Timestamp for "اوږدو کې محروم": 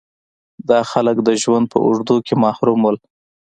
1.85-2.79